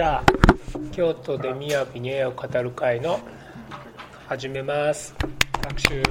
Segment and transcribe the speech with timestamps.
[0.00, 0.24] じゃあ
[0.92, 3.20] 京都で雅に絵を語る会の
[4.28, 5.14] 始めます。
[5.62, 6.02] 拍手。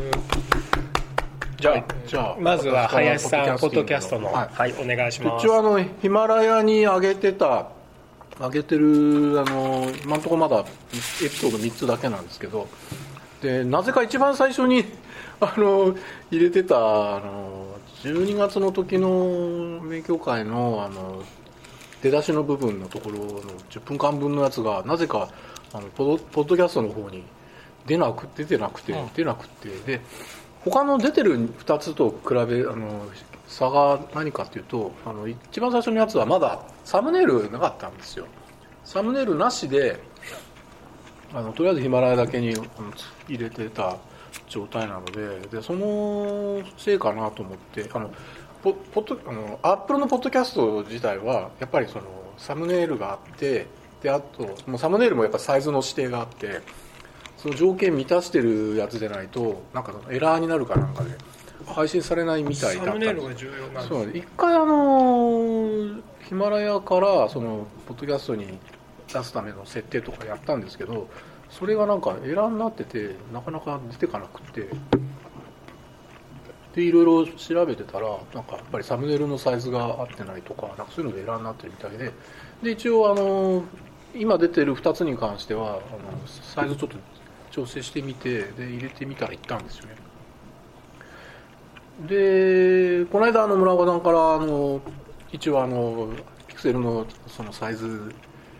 [1.59, 4.69] じゃあ、じゃあまずは林さんポッドキャストのははい。
[4.69, 5.43] い、お願いします。
[5.47, 7.69] 一応あのヒマラヤに上げてた
[8.39, 10.63] 上げてるあの今のところまだエ
[11.27, 12.67] ピソード3つだけなんですけど
[13.41, 14.85] でなぜか一番最初に
[15.41, 15.95] あの
[16.29, 17.65] 入れてたあの
[18.03, 21.23] 12月の時の勉強会のあの
[22.01, 25.29] 出だしの部分のところの10分間分のやつがなぜか
[25.73, 27.23] あのポドポッドキャストの方に
[27.85, 29.09] 出なく出てなくて、うん。
[29.13, 30.01] 出なくてで
[30.63, 32.45] 他の出てる2つと比べあ
[32.75, 33.07] の
[33.47, 38.27] 差が何かっていうとあの一番最初のやつはまだサムネイルなかったんですよ。
[38.83, 40.01] サムネイルなしで
[41.33, 42.65] あのとりあえずヒマラヤだけにあの
[43.27, 43.97] 入れてた
[44.47, 48.11] 状態なのででそのせいかなと思ってあの
[48.63, 52.03] ポポッドあのアップルのポッドキャスト自体はやっぱりその
[52.37, 53.67] サムネイルがあって
[54.01, 56.61] であともうサムネイルもやっぱサイズの指定があって
[57.37, 61.11] その条件満たしてるやつでないとなんかエラーになるかなんかで
[61.65, 64.11] 配信されないみたいだったんですサムネイルが重要なんそう。
[64.13, 68.59] 一回あのヒマラヤからそのポッドキャストに
[69.11, 71.07] 出すための設定とかやったんですけど
[71.49, 74.69] それがなんかエラーになっててなかなか出てかなくて
[76.75, 82.11] でいろいろ調べてたらなんかやっぱりサムネイルのサイズが合ってないとかなんかそういうのでエラーになってるみたいで。
[82.63, 83.63] で一応あの
[84.15, 85.79] 今出てる2つに関してはあの
[86.27, 86.97] サイズちょっと
[87.51, 89.95] 調整してみてで入れてみたらいったんですよね。
[92.07, 94.81] でこの間あの村岡さんからあの
[95.31, 96.09] 一応あの
[96.47, 98.13] ピクセルのそのサイズ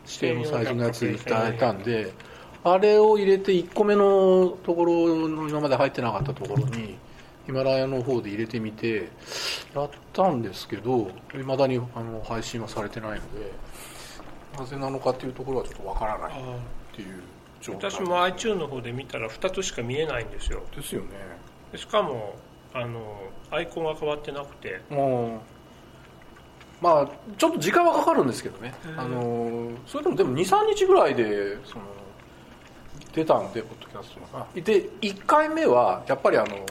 [0.06, 2.14] 指定のサイズのやついただいたんで
[2.64, 6.98] あれを入れて1個目のところの今まで入ってなかったところに
[7.50, 9.10] ヒマラヤの方で入れてみて
[9.74, 13.52] やったんですけどいまだにあの配信はされてないので
[14.56, 16.36] なぜなのかっていうところはちょっとわからないっ
[16.96, 17.24] ていう
[17.60, 17.90] 状態。
[17.90, 20.62] 私も iTune の方で見たら2つしか見えないんですよ。
[20.76, 21.08] ですよね。
[21.72, 22.36] でしかも
[22.72, 24.82] あのアイコンが変わってなくて。
[24.92, 25.42] も
[26.82, 28.76] うまあちょっと時間はかかるんですけどね。
[28.96, 31.86] あのそれでもでも23日ぐらいでその
[33.12, 34.46] 出たんでポッドキャストが。
[34.54, 34.62] で
[35.02, 36.64] 1回目はやっぱりあの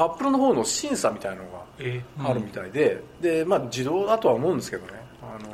[0.00, 4.92] アップルの方の審査みたいなのがえあるみたいで、でまあ自動だとは思うんですけどね。
[5.22, 5.50] あの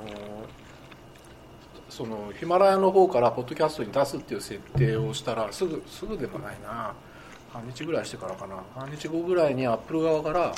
[1.88, 6.94] そのヒマラヤの方からポッドキャストに出すっていう設定をしたらすぐすぐでもないな。
[7.52, 8.62] 半日ぐらいしてからかな。
[8.76, 10.54] 半日後ぐらいにアップル側から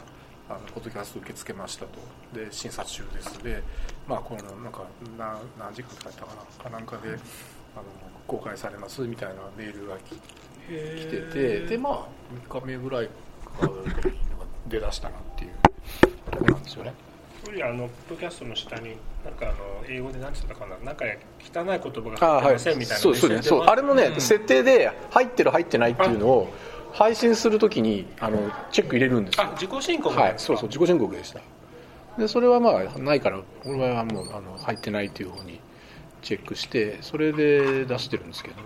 [0.50, 1.99] あのポッドキャスト受け付けましたと。
[2.34, 3.43] で審査中です。
[3.43, 3.62] で
[4.06, 4.82] まあこのなんか
[5.16, 6.65] な何時間かったかな。
[6.65, 7.19] かなんかであの
[8.26, 10.15] 公開されますみたいなメールが来
[10.69, 12.06] 来ててでまあ
[12.50, 13.09] 3日目ぐらい
[14.69, 15.51] 出だしたなっていう。
[16.31, 16.95] ところなんですよね。
[17.63, 19.57] あのポッドキャストの下になんかあの
[19.89, 20.77] 英語で何て言ったかな。
[20.85, 22.53] なんか汚い言葉があ入ってはい。
[22.53, 23.01] ませんみたいな。
[23.01, 23.43] そうそうね。
[23.43, 26.53] そうあれもね、設定で入ってる入ってないっていうのを
[26.93, 29.45] 配信するときにあのチェック入れるんですよ。
[29.45, 30.35] あ自己申告はい。
[30.37, 31.41] そうそう自己申告でした。
[32.19, 35.61] でそれはまあないから俺はもうあの入ってないっていうふうに
[36.21, 38.63] チェックしてそれで出してるんですけどね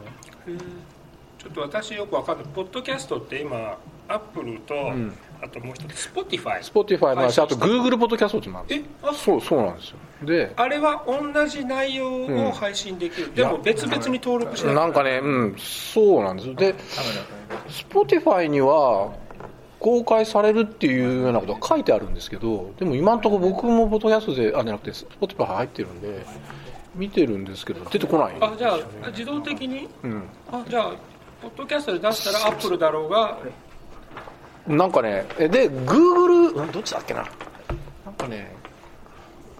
[1.42, 2.46] ちょっと私よく分かんない。
[2.54, 3.76] ポッドキャストって今
[4.08, 5.12] アップルと、ん。
[5.42, 8.76] あともう一つ Spotify Spotify もあるしあと配信 Google ポッドキャストってもある。
[8.76, 9.66] えあそうそう。
[9.66, 9.96] なんですよ。
[10.22, 16.54] であれは同じ内容を配信できる、でも別々に登録しないなんかねうんそうなんですよ。
[16.54, 16.76] で
[17.68, 19.12] Spotify には
[19.80, 26.24] 公開されるっていうようなことが書いてあるんですけどでも今のところ僕もポッドキャストであじゃなくて Spotify 入ってるんで
[26.94, 28.54] 見てるんですけど出てこないんですよね。
[28.54, 29.88] あじゃあ自動的に？
[30.04, 30.22] うん。
[30.52, 30.92] あじゃあ
[31.42, 33.38] ポッドキャストで出したらアップルだろうが。
[34.66, 37.26] なんかねえで Google うんどっちだっけな？
[38.06, 38.54] なんかね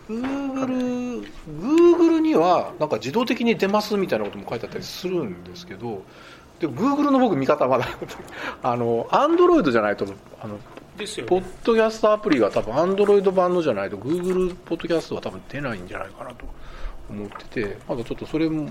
[0.08, 1.26] Google,
[1.60, 6.02] Google にはなんか自動的に出ますみたいなことも書いてあったりするんですけど
[6.60, 7.88] で Google の僕見方はまだ
[8.62, 10.06] あの Android じゃないと
[10.40, 10.58] あの
[10.96, 11.30] ですよね。
[11.30, 16.44] ポッドキャストアプリが多分 Android 版のじゃないと Google ポッドキャストは多分出ないんじゃないかなと
[17.10, 18.68] 思っててまだちょっとそれも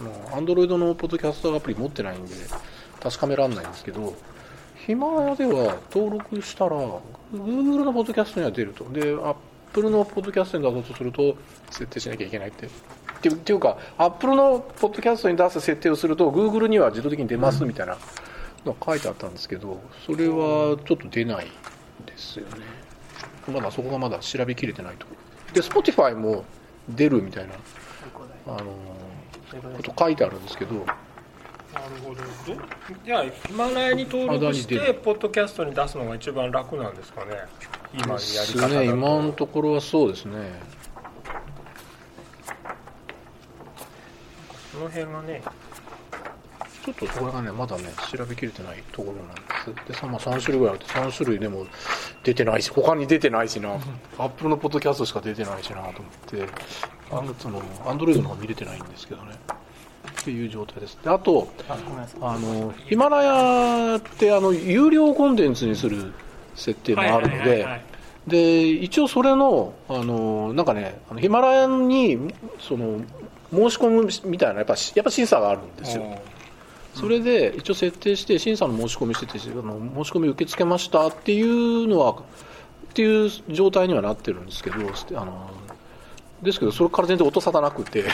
[0.00, 2.34] あの Android のポッドキャストアプリ持ってないんで
[3.00, 4.14] 確かめられないんですけど
[4.86, 6.76] ヒマラヤでは登録したら
[7.32, 8.84] Google のポッドキャストには出ると。
[8.90, 11.36] で Apple のポッドキャストに出そうとすると
[11.70, 12.66] 設定しなきゃいけないって。
[12.66, 12.70] っ
[13.22, 17.96] ていうっていうか Apple のポッドキャストに出す設定をすると Google には自動的に出ますみたいな
[18.66, 21.46] のが書いてあったんですけどそれはちょっと出ない
[22.04, 22.56] ですよね。
[23.50, 25.06] まだそこがまだ調べきれてないと
[25.54, 26.44] で Spotify も
[26.88, 27.54] 出るみたいな
[28.46, 28.74] あの
[29.76, 30.74] こと書いてあるんですけど。
[30.74, 32.20] なるほど。
[32.20, 32.62] ど
[33.04, 37.32] じゃあヒマラヤに登録してポッドキャストに出すのが一番楽なんですかね。
[37.92, 38.74] 今のやり方だと。
[38.74, 40.34] ね今のところはそうですね。
[44.72, 45.42] その辺がね
[46.84, 47.84] ちょっとこれがね、まだね、
[48.14, 49.34] 調べきれてないところなん
[49.74, 49.88] です。
[49.88, 51.66] で、さまあ、3種類ぐらいあって、3種類でも
[52.22, 53.70] 出てないし、他に出てないしな、
[54.18, 56.48] アップルのポッドキャストしか出てないしなと思って、
[57.86, 59.32] アンドロイドの方見れてないんですけどね。
[60.20, 60.98] っていう状態です。
[61.02, 61.48] で、あと、
[62.20, 66.12] あの、ヒマラヤって、あの、有料コンテンツにする
[66.54, 67.66] 設定もあるので
[68.26, 73.00] で、一応それの、あの、なんかね、あのヒマラヤに、その、
[73.52, 76.18] 申し込むみたいな、やっぱ、やっぱ審査があるんですよ。
[76.94, 82.16] それで一応設定して審査の申し込みしててあの申し込み受け付けましたっていうのはっ
[82.94, 85.50] ていう状態にはなってるんですけどあの
[86.44, 88.06] ですけどそれから全然音沙汰なくてち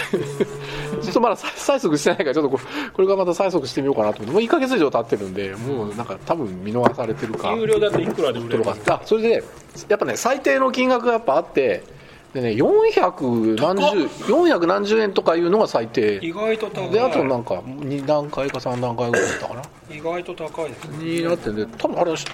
[1.08, 2.60] ょっとまだ催促してないからちょっとこ
[2.94, 7.52] これからまた催促してみようかなと思ってもう1ヶ月以上経ってるんでもうなんか多分見逃されてるか。
[7.54, 9.44] 有料だといくらで売れるかあそれで
[9.88, 11.82] やっぱね最低の金額がやっぱあって
[12.32, 16.20] でね400何十400何十円とかいうのが最低。
[16.22, 16.90] 意外と高い。
[16.90, 19.62] であとなんか2段階か3段階ぐらいだったかな。
[19.90, 21.04] 意外と高いですね。
[21.04, 22.24] になってんで多分あれち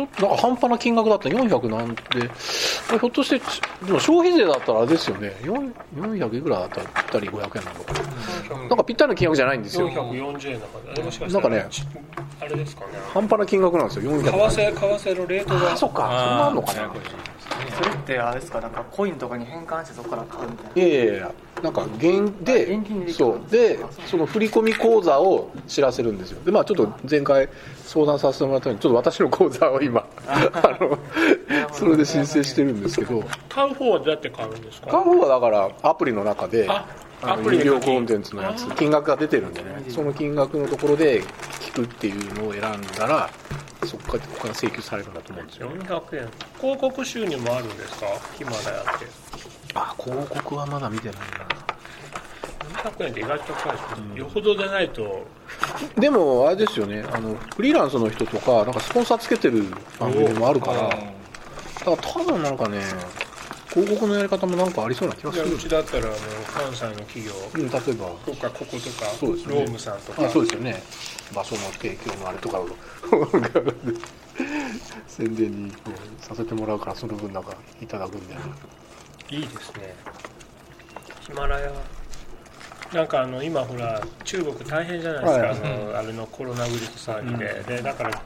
[0.00, 2.02] ょっとなんか半端な金額だった400なんで。
[2.02, 5.32] ひょっとしてでも消費税だったらあれですよね。
[5.42, 8.58] 4 400いくらだったらぴったり500円なのかな。
[8.68, 9.88] なんかぴったりの金額じゃないんですよ。
[9.88, 11.82] 440円だからあれもしかしたらなんかねち
[12.40, 12.86] あれですかね。
[13.14, 14.10] 半端な金額なんですよ。
[14.10, 15.72] 400為替為替のレートが。
[15.72, 16.02] あそっか。
[16.02, 16.92] そんなあんのかな
[17.70, 20.82] それってあれですかなんかコインとかに変換してそこから買うみたいな。
[20.82, 21.32] いやいやいや
[21.62, 26.42] なんか現で現金でできるそうであその振込口座を知らせるんですよ。
[26.44, 27.48] でまあちょっと前回
[27.84, 30.98] 相談させてもらったようにちょっと私の口座を今あの
[31.72, 33.22] それで申請してるんですけど。
[33.48, 34.88] 買う方はどうやって買うんですか？
[34.88, 36.68] 買う方はだからアプリの中で
[37.22, 39.84] アプリ有料コンテンツのやつ金額が出てるんでね。
[39.88, 41.22] その金額のところで
[41.60, 43.30] 聞くっていうのを選んだら
[43.86, 46.28] そこからここから請求されるんだと思うんですよ400円。
[46.60, 48.06] 広告収入もあるんですか？
[48.36, 49.06] ヒマラヤって。
[49.74, 51.16] あ広告はまだ見てない
[52.74, 55.02] 400円って意外と高いですね、よほどでないと。
[55.96, 57.04] なでもあれですよね。
[57.12, 59.64] あのフリーランスの人とかなんかスポンサーつけてる
[59.98, 60.88] 番組もあるから。
[60.88, 60.98] だか
[61.86, 62.80] ら多分なんかね
[63.76, 65.54] 広告のやり方もなんかありそうな気がする。
[65.54, 66.14] うちだったらあの
[66.50, 67.32] 関西の企業。
[67.54, 68.06] うん、例えば。
[68.24, 69.54] とかこことかそうですね。
[69.54, 70.24] ロームさんとか。
[70.24, 70.82] あそうですよね。
[71.34, 72.66] 場所の提供のあれとかを。
[75.06, 75.92] 宣伝にこう
[76.24, 78.44] させてもらうからその分なんかいただくみたいな。
[79.28, 79.94] いいですね。
[81.20, 81.70] ヒマラヤ。
[82.94, 85.50] なんかあの今ほら中国大変じゃないですか、はい。
[85.50, 85.54] あ
[85.92, 88.22] のあれのコロナウイルス騒ぎで,、でだから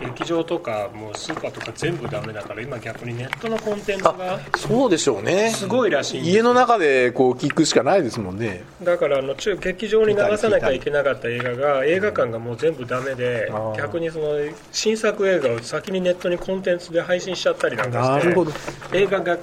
[0.00, 5.50] 劇場とかもうスーパーとか全部ダメだから今逆にネットのコンテンツがそうでしょうね。
[5.50, 8.64] すごいらしい家の中でこう聞くしかないですもんね。
[8.82, 14.34] だからあの中劇場に流さなきゃいけなかった映画が映画館がもう全部ダメで、逆にその
[14.72, 18.52] 新作映画を先にネットにコンテンツで配信しちゃったりなんかしてなるほど。
[18.92, 19.38] 映画が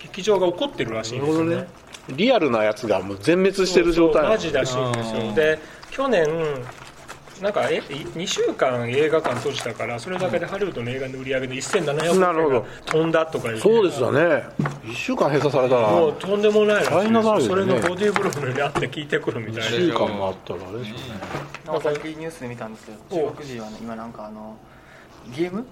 [0.00, 1.66] 劇場が起こってるらしいんですよね。
[2.08, 4.22] リアルなやつがもう全滅してる状態。
[4.28, 5.32] マジらしいんですよ。
[5.34, 5.58] で
[5.90, 6.26] 去年
[7.40, 12.58] なんかえ2週間映画館閉じたからそれだけでハリウッドの映画の売り上げの1700なるほど。
[12.58, 14.20] 億円が飛んだとか言ってそうですよね。
[14.84, 15.88] 1週間閉鎖されたら。
[15.88, 17.80] もうとんでもないらしい大変な騒ぎそれですね。
[17.82, 19.70] のボディーブローにあって聞いてくるみたい1な。
[19.70, 21.02] 週間もあったらあれですよね
[21.66, 22.98] なんかさっきニュースで見たんですけど
[23.28, 24.56] 中国人はね今なんかあの
[25.36, 25.64] ゲーム？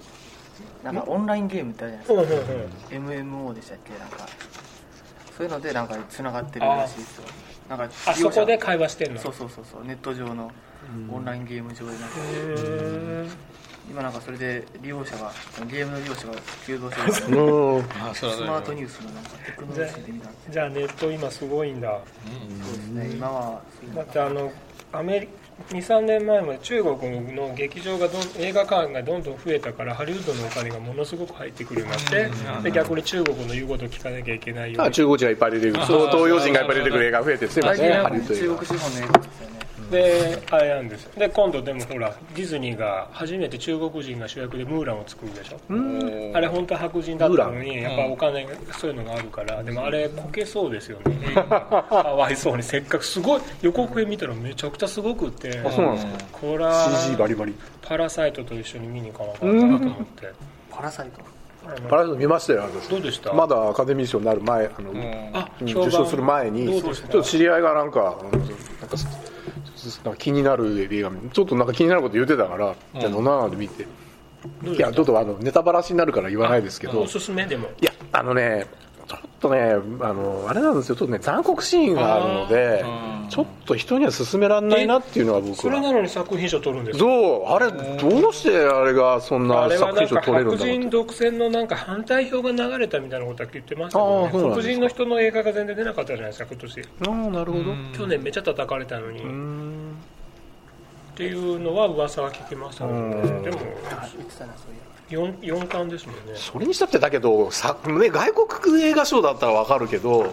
[0.83, 2.95] なんかオンラインゲームってあるじゃないですか。
[2.95, 3.91] MMO でしたっけ？
[3.99, 4.25] なんか。
[5.37, 7.23] そういうのでなんかつながってるらしいですよ。
[7.69, 9.19] なんかあそこで会話してんの？
[9.19, 9.85] そうそうそうそう。
[9.85, 10.49] ネット上の
[11.11, 13.37] オンラインゲーム上でなんか。
[13.89, 15.31] 今なんかそれで利用者が
[15.71, 16.33] ゲームの利用者が
[16.65, 17.13] 急増してる。
[17.13, 20.29] スマートニュースのなんかテクノロジーで見た。
[20.29, 22.01] んですじゃあネット今すごいんだ。
[22.65, 23.09] そうですね。
[23.11, 23.61] 今は
[23.95, 24.51] だってあの
[24.91, 25.29] アメリ
[25.73, 34.87] 23年前まで中国の劇場がどん映画館がどんどん増えたからハリウッドのお金がものすごく入ってくるようになってで逆に中国の言うことを聞かなきゃいけないように。
[34.87, 35.85] あ中国人がいっぱい出てくる。
[35.85, 39.56] そう東洋人がいっぱい出てくる映画増えてすいません中国資本の映画ですよね
[39.91, 41.03] であれなんです。
[41.03, 45.57] よで今度でもほらディズニーが初めて中国人が主役でムーランを作るでしょ。
[46.35, 49.63] あれ本当は白人だったのにやっぱお金がそういうのがあるから。
[49.63, 51.33] でもあれこけそうですよね。
[51.33, 51.45] か
[52.17, 52.63] わいそうに。
[52.63, 55.61] せっかくすごい予告編見たらめちゃくちゃすごくって。
[55.63, 56.11] 画あそうなんですか。
[56.33, 57.55] これは CG バリバリ。
[57.81, 60.31] パラサイトと一緒に見に行かなかったなと思って。
[60.69, 61.21] パラサイト。
[61.89, 63.33] パラサイト見ましたよ私どうでした？
[63.33, 64.91] まだアカデミー賞になる前あの、
[65.33, 68.15] あうん受賞する前にちょっと知り合いがなんか
[68.81, 68.95] なんか
[70.17, 73.87] 気になる映画ちょっとなんか気になること言ってたから、じゃあ飲まないで見て
[74.63, 77.69] いやちょっとあのネタバラシになるから言わないですけど、おすすめでも。
[77.81, 78.67] いやあのね
[79.07, 79.59] ちょっとね
[80.01, 80.95] あのあれなんですよ。
[80.95, 82.85] ちょっとね残酷シーンがあるので
[83.29, 85.55] ちょっと人には勧められないなっていうのは僕は。
[85.55, 87.07] それなのに作品賞取るんですど
[87.39, 87.45] う。
[87.45, 96.81] あれどうしてあれがそんなあれは作品賞なんか白取れるんだろう人独占のなんか反対票が流れたみたいなことは言ってますけど、ね、黒人の人の映画が全然出なかったじゃないですか今年。
[96.81, 97.63] ああなるほど。
[97.97, 99.21] 去年めっちゃ叩かれたのに、
[101.17, 103.43] っんていうのは噂は聞きましたけどねうん。
[103.43, 103.57] でも
[103.91, 106.21] あ言ってたなそういう 4, 四冠ですもんね。
[106.35, 110.31] それにしたってだけどさ、ね、外国映画賞だったらわかるけど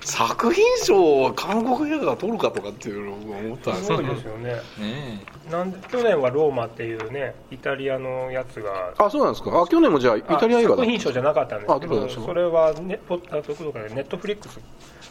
[0.00, 4.54] 作品賞を韓国映画が取るかとかっていうのを思ったんですすごけどいですよね。
[4.78, 8.94] ねなんで去年はローマっていうねイタリアのやつが。
[8.98, 9.50] あそうなんですか。
[9.60, 10.76] あ去年もじゃあイタリア映画だ。
[10.76, 14.58] 作品賞じゃなかったんですけあどこどそれはねポッあどこかでネットフリックス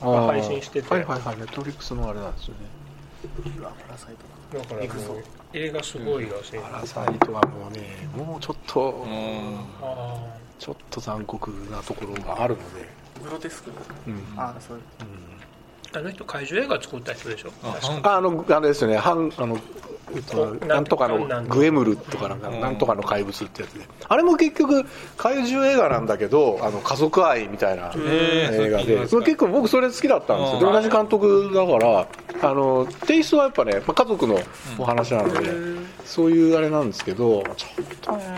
[0.01, 0.93] が配信してて。
[0.93, 1.37] はいはいはい。
[1.37, 2.82] ネットフリックスのあれなんですよね
[3.23, 5.13] だから行くぞ。
[5.13, 9.05] もう映画すごいらしい、パラサイトはもうねもうちょっと
[10.59, 12.87] ちょっと残酷なところがあるので、
[13.23, 13.71] グロテスク。
[14.07, 14.23] うん。
[14.37, 14.77] あそう。
[14.77, 17.51] いうーあの人怪獣映画作った人でしょ？
[17.63, 18.13] あ確か。
[18.13, 18.97] ああのあれですよね。
[18.97, 19.57] ハンあの
[20.15, 22.61] えっとおなんとかのグエムルとかなんかうん。
[22.61, 23.85] なんとかの怪物ってやつで。
[24.07, 24.85] あれも結局
[25.17, 29.07] 怪獣映画なんだけどあの家族愛みたいな映画で。
[29.07, 30.71] それ結構僕それ好きだったんですよ。
[30.71, 32.07] 同じ監督だから
[32.41, 34.39] あのテイストはやっぱね、まあ、家族の
[34.77, 35.49] お話なので、
[36.05, 38.37] そういうあれなんですけどちょっとね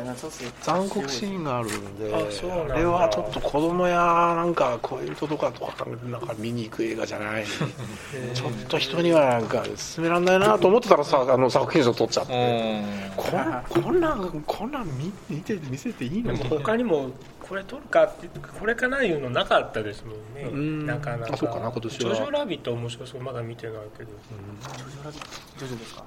[0.00, 7.44] なそうっすよ残酷シーンがあるんであそうなんれはちょっと子供やなんか恋人とかとかなんか見に行く映画じゃない
[8.34, 13.12] ちょっと人にはなんか勧められないなと思ってたらさあの作品賞取っちゃって、うん。
[13.16, 20.48] こんこんなんこんなん見見て見せていいのでも他にもこれ撮るかってこれかないうのなかったですもんね。
[20.50, 20.86] うん。
[20.86, 21.34] なかなか。
[21.34, 21.98] あそうかな今年は。
[21.98, 24.10] ジョジョラビット面白そうまだ見てないけど。
[24.10, 26.04] ジョジョラビジョジョですか？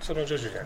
[0.00, 0.64] そのジョジョじゃあ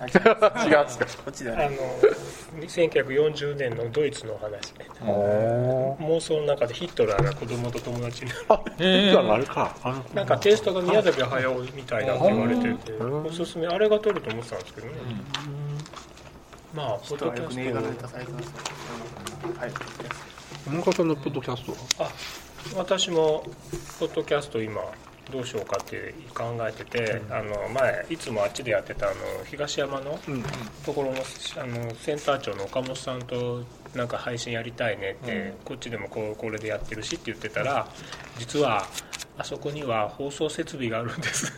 [0.54, 1.06] ない違う違うんですか？
[1.24, 4.72] こっちではあねの1940年のドイツの話。
[5.02, 8.30] 妄想の中でヒットラーが子供と友達に。
[8.30, 9.76] なるあ実はあれか。
[9.82, 13.26] あ のなんかテイストが宮崎駿みたいだって言われててうん。
[13.26, 14.92] おすすめあれが撮ると思ってたんですけどね。
[16.74, 17.56] まあポッドキャス
[18.00, 18.52] トされてますよ
[19.44, 19.70] うんはい
[20.94, 21.72] さんのポッドキャスト。
[22.02, 22.12] はあ
[22.76, 23.42] 私も
[23.98, 24.80] ポッドキャスト今
[25.30, 30.42] どうしようかって考えてて、あの前いつもあっちでやってたあの東山のうん。
[30.84, 33.64] ところのあのセンター長の岡本さんと
[33.94, 37.86] なんか配信やりたいねって、こっちでもこうこれでやってるしって言ってたら
[38.38, 38.86] 実は
[39.38, 41.52] あそこには放送設備があるんです。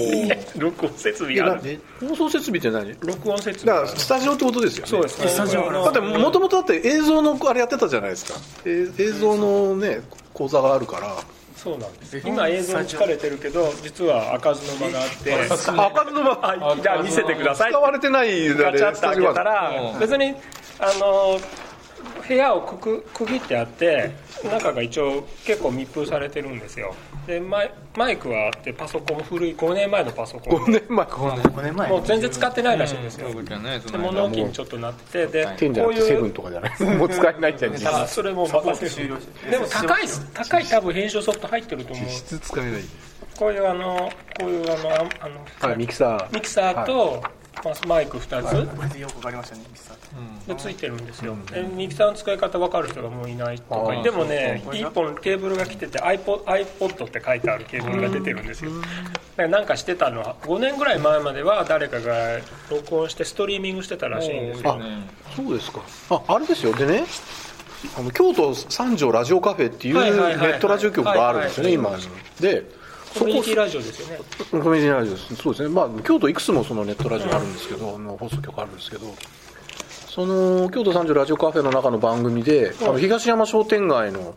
[0.58, 1.80] 録音設備がある。
[2.00, 2.94] 放送設備って何？
[3.00, 3.74] 録音設だ備。
[3.74, 4.90] があるからスタジオってことですよね。
[4.90, 5.28] そうです。
[5.28, 8.38] スタジオだってもともとだって映像のあれやってたじゃないですか。
[8.64, 10.02] え映像のね
[10.34, 11.16] 講座があるから
[11.56, 12.18] そうなんです。
[12.24, 15.30] 今映像に疲れてるけど実は開かずの間があって。
[15.48, 16.70] 開かずの間？
[16.70, 17.70] あじゃあ見せてください。
[17.72, 19.98] 使われてないガチャッと開けたらうん。
[19.98, 20.34] 別に
[20.78, 21.40] あの
[22.28, 24.10] 部屋をくく区切ってあって
[24.44, 26.94] 中が一応結構密封されてるんですよ。
[27.26, 30.64] でマイマイクはあってパソコン古い5年前のパソコン。
[30.64, 31.88] 5年前5年前。
[31.90, 33.30] もう全然使ってないらしいんですよ。
[33.32, 36.82] そうじゃないそで物置にちょっとなっててで10じゃこういうなくてセブンとかじゃない？
[36.98, 37.72] もう使えないじゃん。
[37.74, 39.50] 実あそれも任せる終了して。
[39.50, 40.02] でも高い
[40.34, 42.08] 高い多分編集ソフト入ってると思う。
[42.08, 42.82] 質使えない。
[43.38, 46.34] こういうあのこういうあのああのはいミキサー。
[46.34, 47.22] ミキサーと、
[47.64, 48.76] まあ、マイク2つ。
[48.76, 49.62] これでよくわかりましたね
[50.46, 58.70] でついてるんですよ、でミキサーの使い方分かる人がもういないとかでもねそうそう1本ケーブルが来てて iPod, iPod って書いてあるケーブルが出てるんですよ。
[58.80, 62.38] だからなんかしてたのは5年ぐらい前までは誰かが
[62.70, 64.78] 録音してストリーミングしてたらしいんですよ。
[64.80, 64.80] あ
[65.34, 65.80] そうですか。
[66.10, 66.72] ああれですよ。
[66.74, 67.04] でね
[67.98, 72.02] あの京都三条ラジオカフェっていうネットラジオ局があるんですよね今はい
[72.40, 72.64] で
[73.18, 74.18] コミュニティラジオですよね。
[74.50, 75.36] コミュニティラジオです。
[75.36, 75.68] そうですね。
[75.70, 79.14] まあ京都いくつもそのネットラジオあるんですけど、あの放送局あるんですけど
[80.16, 84.34] その京都三条ラジオカフェの中の番組で、あの東山商店街の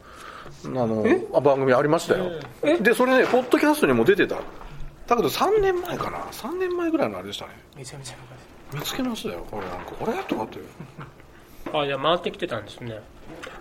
[0.66, 2.30] あのあ番組ありましたよ、
[2.82, 4.36] でそれねポッドキャストにも出てた。
[4.36, 7.52] だけど3年前かな？3年前ぐらいのあれでしたね。
[7.78, 8.16] めちゃめちゃ
[8.76, 9.48] 見つけましたよ。
[9.50, 9.92] これなんか。
[9.94, 10.60] これとかって。
[11.74, 13.00] あじゃあ回ってきてたんですね。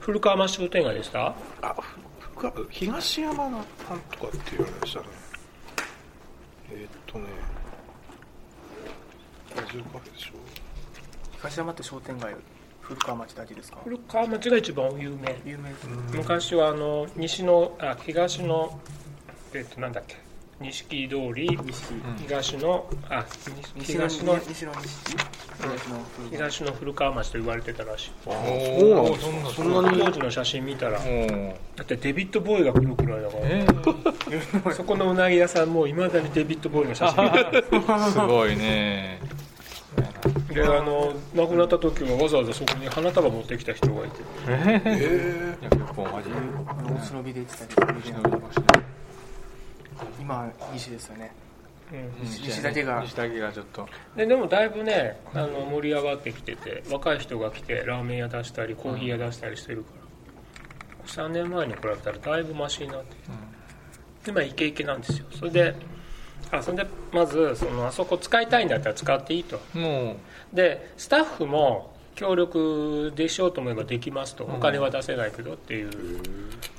[0.00, 1.26] 古川町商店街でした？
[1.62, 1.76] あ
[2.36, 3.64] ふふ東山のなん
[4.10, 5.06] とかって言われましたね。
[6.72, 7.26] えーっとね
[9.56, 10.32] ラジオカフェでしょ
[11.38, 12.34] 東山って商店街
[12.80, 13.78] 古川町だけですか？
[13.84, 15.36] 古川町が一番有名。
[15.44, 18.78] 有名ですね昔はあの西のあ東の
[19.54, 20.16] えっとなんだっけ？
[20.60, 21.56] 錦通り
[22.18, 23.24] 東のあ
[23.76, 24.88] 西の東の西の西。
[25.60, 28.10] 東の古川東の古川町と言われてたらしい。
[28.24, 28.44] そうなん
[29.12, 29.98] ですかそんなに。
[30.02, 30.98] 当時の写真見たら。
[30.98, 33.36] だうんってデビッド・ボーイが来るくらいだか
[34.68, 37.64] ら、そこのうなぎ屋さんもいまだにデビッド・ボーイの写真見て
[38.10, 39.20] すごいね
[40.62, 44.16] でであの亡くなった時はわざわざそこに花束持ってきた人がいて。
[44.48, 48.02] ええー、結構マジロースノビで言ってたり
[50.20, 51.32] 今西ですよね。
[51.92, 52.28] うん。
[52.28, 53.00] 西だけが。
[53.02, 53.52] 西だけが。
[53.52, 53.88] ちょっと。
[54.16, 59.90] ででもだいぶねあの盛り上がってきてて若い人が来てラーメン屋出したりコーヒー屋出したりしてるか
[61.06, 63.22] ら、3年前に比べたらだいぶマシになってき
[64.24, 65.26] て、今イケイケなんですよ。
[65.30, 65.74] それで
[66.50, 69.60] あそれでまずそのあそこ使いたいんだったら使っていいと。
[69.74, 70.16] も
[70.52, 75.90] でスタッフも協力でしようと思えばできますと、お金は出せないけどっていう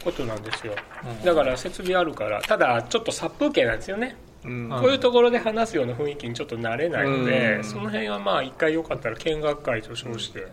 [0.04, 0.75] ことなんですよ、
[1.24, 4.18] だから設備あるからただちょっと殺風景なんですよね。
[4.44, 4.70] う、うん。
[4.70, 7.63] こういうところで話すような雰囲気にちょっと慣れないので、うん。
[7.63, 10.48] その辺はまあ一回よかったら見学会と称して、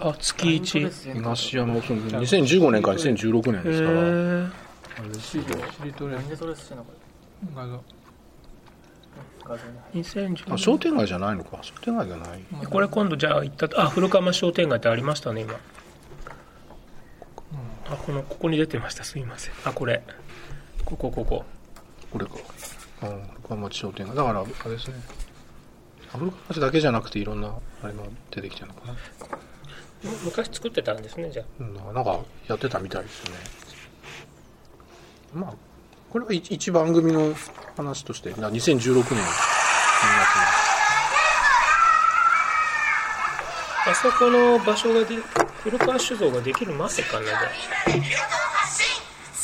[0.00, 0.78] あ月一。
[0.78, 4.67] 東山その2015年から2016年ですから、
[4.98, 5.38] あれし
[5.84, 6.92] りとりなんでそれしてんのこ
[7.54, 7.72] 画像。
[7.76, 7.80] れ
[9.44, 9.64] 画像
[9.94, 11.58] に2010あ商店街じゃないのか。
[11.62, 12.44] 商店街じゃない。
[12.68, 15.54] これ今度じゃあ行ったあ古川商店街ってありましたね今、
[17.90, 19.04] あこのここに出てました。
[19.04, 19.54] すいません。
[19.64, 20.02] あこれ。
[20.84, 21.44] ここここ。
[22.10, 22.32] これか。
[23.02, 24.16] うん古川町商店街。
[24.16, 24.94] だからあれですね。
[26.12, 28.94] 古川町だけじゃなくていろんなあれも出てきてるのかな。
[30.02, 33.40] む昔作ってたんですねじゃうんなんかやってたみたいですよね
[35.34, 35.54] まあ
[36.10, 37.34] これは一一番組の
[37.76, 39.14] 話としてな2016年2月
[43.86, 45.16] ああそこの場所がで
[45.62, 47.34] 古川酒造ができる前かなじゃ。
[47.34, 47.48] あ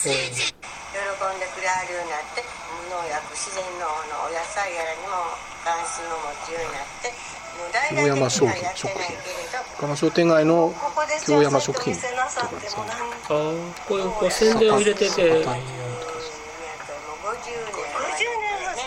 [0.05, 2.45] 喜んでくれはるようになって
[2.85, 5.33] 無農薬自然農のお野菜やらにも
[5.64, 7.09] 関心を持つようになって
[7.57, 9.54] もう大々的にはやってないけれど
[9.85, 15.23] 古川商店街のここで京山食品そうやってお店なさっても何ああこういうこう宣伝を入れてて。
[15.23, 15.55] もう50年50
[18.75, 18.85] 年。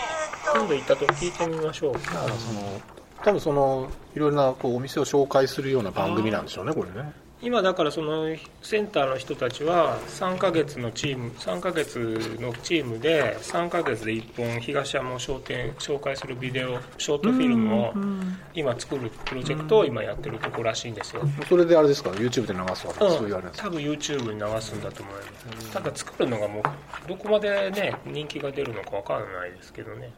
[0.54, 1.92] 今度行ったと聞いてみましょう。
[1.92, 2.80] だからその
[3.22, 11.98] 多分そのいろいろなこうお店を紹介するような番組なんでしょうねこれね今だからそのセンターの人たちは3ヶ月のチーム3ヶ月
[12.40, 17.94] のチームで3ヶ月で1本東山を商店紹介するビデオショートフィルムを
[18.54, 23.18] 今作るプロジェクトを今やってるところらしいんですよ、それであれですか？YouTube で流すわけうん。
[23.18, 25.70] そういうあれで多分 YouTube に流すんだと思います。
[25.72, 26.62] ただ作るのがもう
[27.08, 30.12] どこまでね人気が出るのか分からないですけどね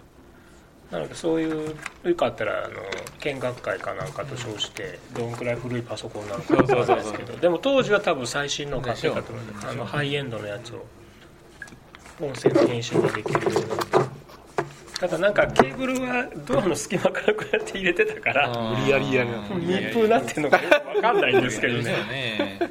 [0.91, 2.75] なのでそういうよかったらあの
[3.21, 10.85] 見学会かなんかと称してどんくらい古いパソコンなのか分からないですけどでも当時は多分最新のを買ってたと思うんであのハイエンドのやつを
[12.21, 14.11] 音声の編集ができるような
[15.01, 15.09] た。
[15.09, 22.71] だなんかケーブルはドアの隙間からこうやって入れてたから無理やりやる密封なってるのかよく分かんないんですけどね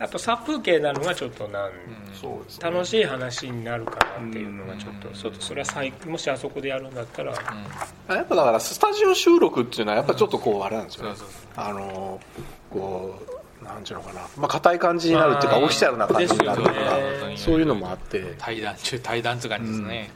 [0.00, 1.70] あと殺風景なのがちょっとなん
[2.60, 7.32] 楽しい話になるかなっていうのがちょっとちょっとそれは最もしあそこでやるんだったら。
[7.32, 11.14] やっぱだからスタジオ収録っていうのはやっぱちょっとこうあれなんですよ
[11.54, 12.18] あの
[12.70, 13.20] こ
[13.60, 14.20] うなんていうのかな。
[14.38, 16.74] まあ硬い感じになるっていうかオフィシャルな感じになるとか
[17.36, 18.34] そういうのもあって。
[18.38, 20.10] 対談中対談とかですね、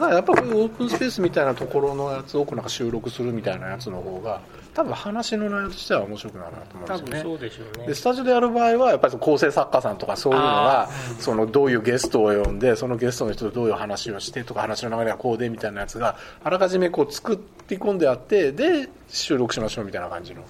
[0.00, 4.40] やっぱこういうオープンスペースみたいなところのやつをこうなんか収録するみたいなやつの方が
[4.78, 7.22] 多分話の内容としては面白くなるなと思多うんですよね。
[7.22, 7.86] 分そうでしょうね。
[7.88, 10.88] でスタジオでやる場合はやっぱりその構成作家さんとかそういうのが
[11.18, 20.44] そのどういうゲストを呼んでそのゲストの人とどういう話をしてとか話の流れがこうでみたいなやつがあらかじめこう作り込んであってで収録しましょうみたいな感じの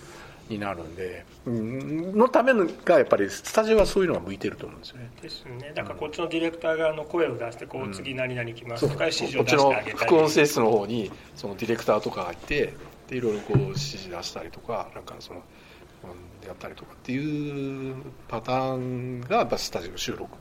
[0.50, 5.10] になるんで、うん、のためのがやっぱりスタジオはそういうのが向いてると思うんですよね。
[5.22, 5.72] ですね。
[5.74, 10.06] だからこっちのディレクター側の声を出してこう次何々来ますとか指示をっちの出してあげたり。
[10.06, 12.74] 副音声室の方にそのディレクターとかがいて
[13.08, 15.44] でいろいろこう指示出したりとかなんかその、うん
[16.46, 17.96] やったりとかっていう
[18.28, 20.36] パターンがやっぱスタジオ収録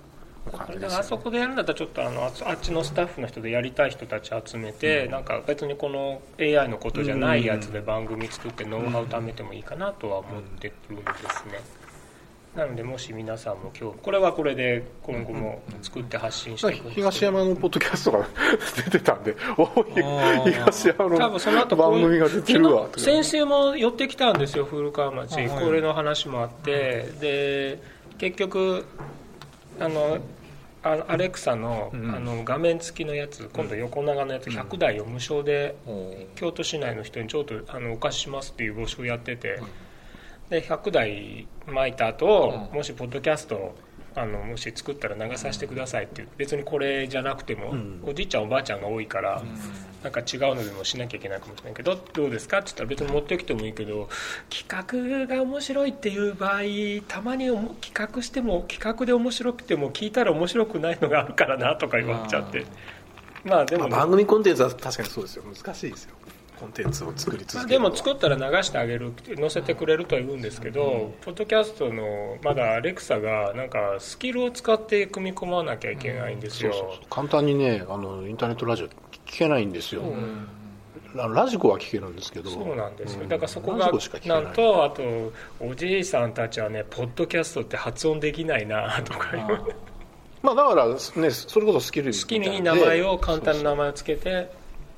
[0.52, 11.60] だからあそこでやるんだったらちょっとあのあっちのスタッフの人でやりたい人たち集めて、なんか別にこの AI のことじゃないやつで番組作ってノウハウ貯めてもいいかなとは思ってるんですね、
[12.58, 16.82] なのでもし皆さんも今日これはこれで今後も作って発信していく。
[16.82, 18.28] んですけど東山のポッドキャストが
[18.90, 20.52] 出てたんでおいー。
[20.52, 27.06] 東山多分その後の番組が出てるわ先週も寄ってきたんですよ古川町、はいこれの話もあって。
[27.22, 27.80] で
[28.18, 28.86] 結局
[29.80, 30.18] あの
[30.82, 32.16] あアレクサの,、うん。
[32.16, 35.76] あの画面付きのやつ今度横長のやつ100台を無償で
[36.34, 39.60] 京都市内の人にちょっとあのお貸ししますっていう募集をやってて、
[40.50, 42.78] で100台巻いた後、うん。
[42.78, 43.76] もしポッドキャスト
[44.16, 48.00] あのもし作ったら流させてくださいっていう別にこれじゃなくても、ん。
[48.04, 49.44] おじいちゃんおばあちゃんが多いから、
[50.04, 54.10] なんか違うのでもしなきゃいけないかもしれないけどどうですかって言ったら別に持ってきてもいいけど
[54.50, 56.62] 企画が面白いっていう場合
[57.08, 57.48] たまに
[57.82, 62.66] 企画しても企画で面白くても聞いたら面白くないのがあるからなとか言われちゃって。
[63.44, 65.44] まあでも、まあ番組コンテンツは確かにそうですよ。
[65.44, 66.16] 難しいですよ
[66.60, 77.06] コンテンツを作りまあ続けるでも作ったら流してあげる載せてくれるとは言うんですけど、ポッドキャストのまだアレクサがなんかスキルを使って組み込まなきゃいけないんですよ、そうそうそう。
[77.10, 78.92] 簡単にねあのインターネットラジオ聞
[79.26, 80.02] けないんですよ、
[81.16, 82.50] あのラジコは聞けるんですけど。
[82.50, 83.30] そうなんですよ、うん。
[83.30, 83.92] だからそこが
[84.26, 85.04] なんとあと
[85.60, 89.38] おじいさんたちはねポッドキャストって発音できないなとか。
[89.38, 89.76] いう
[90.44, 90.98] まあだからね
[91.32, 92.50] それこそスキル好きで。
[92.50, 94.52] に名前を簡単な名前をつけて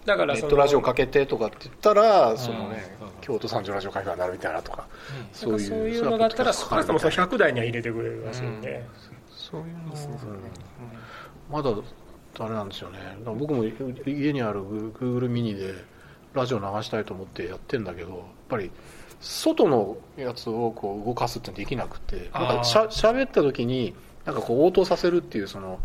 [0.09, 4.87] だからネットラジオかけてとかって言ったらそのね京都三条ラジオ会館になるみたいなとか。
[5.31, 8.59] そういうのだったら少なくともその100台には入れてくれるらしいん。
[8.59, 8.83] で、
[9.29, 9.93] そういうの
[11.51, 11.69] まだ
[12.39, 12.99] あれなんですよね。
[13.23, 15.73] 僕も家にあるグ Google ミニで
[16.33, 18.71] ラジオ流したいと思ってやってんだけどやっぱり
[19.21, 23.93] 外のやつをこう動かすってできなくてなんかしゃ喋った時に
[24.25, 25.79] なんかこう応答させるっていうその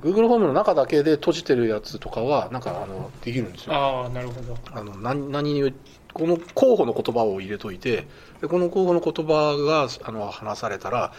[0.00, 3.74] Google ホームの中だけで閉じてるやつとかはなんかあのできるんですよ。
[3.74, 4.56] ああなるほど。
[4.72, 5.74] あの何何に
[6.12, 8.06] この候補の言葉を入れといて
[8.40, 11.12] でこの候補の言葉があの話されたら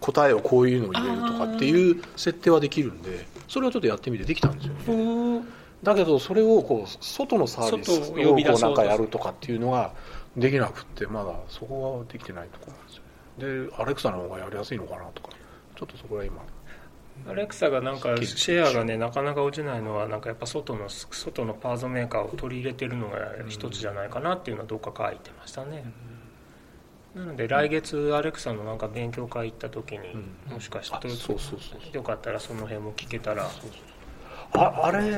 [0.00, 5.44] 答えをこういうのを入れるとかっていう設定はできるんでそれをちょっとやってみてできたんですよね。
[5.82, 9.92] だけどそれをこう外のサービス外をこうなんかやるとかっていうのが
[10.36, 13.02] できなくってまだそこはできてないところなんですよ
[13.66, 13.68] ね。
[13.68, 15.30] でアレクサの方がやりやすいのかなとか
[15.76, 16.42] ちょっとそこは今
[17.28, 25.84] アレクサがなんかシェアがねなかなか落ちないのはなんかやっぱ外の外のパーゾメーカーを取り入れてるのが一つじゃないかなっていうのはどっか書いてましたね、
[27.14, 30.00] なので来月アレクサのなんか勉強会行った時に、
[30.50, 33.48] もしかしてよかったらその辺も聞けたら。
[34.56, 35.10] ああれ